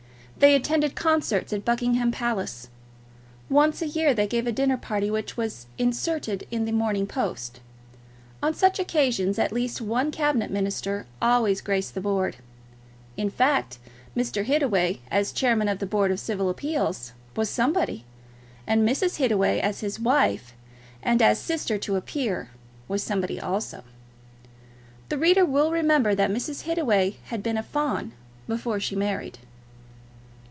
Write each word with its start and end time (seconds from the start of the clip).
They 0.39 0.55
attended 0.55 0.95
concerts 0.95 1.53
at 1.53 1.63
Buckingham 1.63 2.09
Palace. 2.11 2.69
Once 3.47 3.79
a 3.79 3.85
year 3.87 4.11
they 4.15 4.25
gave 4.25 4.47
a 4.47 4.51
dinner 4.51 4.75
party 4.77 5.11
which 5.11 5.37
was 5.37 5.67
inserted 5.77 6.47
in 6.49 6.65
the 6.65 6.71
"Morning 6.71 7.05
Post." 7.05 7.59
On 8.41 8.51
such 8.51 8.79
occasions 8.79 9.37
at 9.37 9.53
least 9.53 9.81
one 9.81 10.09
Cabinet 10.09 10.49
Minister 10.49 11.05
always 11.21 11.61
graced 11.61 11.93
the 11.93 12.01
board. 12.01 12.37
In 13.17 13.29
fact, 13.29 13.77
Mr. 14.17 14.43
Hittaway, 14.43 15.01
as 15.11 15.31
Chairman 15.31 15.67
of 15.67 15.77
the 15.77 15.85
Board 15.85 16.09
of 16.09 16.19
Civil 16.19 16.49
Appeals, 16.49 17.13
was 17.35 17.47
somebody; 17.47 18.03
and 18.65 18.81
Mrs. 18.87 19.17
Hittaway, 19.17 19.59
as 19.59 19.81
his 19.81 19.99
wife 19.99 20.55
and 21.03 21.21
as 21.21 21.37
sister 21.37 21.77
to 21.77 21.97
a 21.97 22.01
peer, 22.01 22.49
was 22.87 23.03
somebody 23.03 23.39
also. 23.39 23.83
The 25.09 25.19
reader 25.19 25.45
will 25.45 25.69
remember 25.71 26.15
that 26.15 26.31
Mrs. 26.31 26.63
Hittaway 26.63 27.17
had 27.25 27.43
been 27.43 27.57
a 27.59 27.63
Fawn 27.63 28.13
before 28.47 28.79
she 28.79 28.95
married. 28.95 29.37